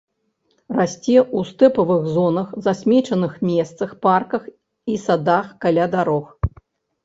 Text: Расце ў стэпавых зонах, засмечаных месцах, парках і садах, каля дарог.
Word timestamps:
Расце 0.77 1.17
ў 1.23 1.39
стэпавых 1.49 2.07
зонах, 2.15 2.49
засмечаных 2.69 3.37
месцах, 3.51 3.89
парках 4.09 4.51
і 4.95 4.99
садах, 5.07 5.45
каля 5.67 5.85
дарог. 5.97 6.25